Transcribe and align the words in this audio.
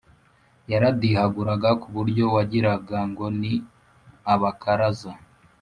yaradihaguraga 0.71 1.69
kuburyo 1.81 2.23
wagiraga 2.33 2.97
ngo 3.09 3.25
ni 3.39 3.53
abakaraza 4.33 5.11